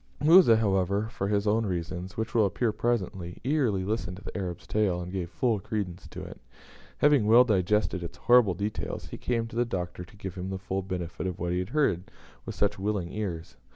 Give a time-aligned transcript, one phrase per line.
[0.19, 4.65] Musa, however, for his own reasons which will appear presently eagerly listened to the Arab's
[4.65, 6.41] tale, and gave full credence to it.
[6.97, 10.57] Having well digested its horrible details, he came to the Doctor to give him the
[10.57, 12.09] full benefit of what he had heard
[12.47, 13.57] with such willing ears.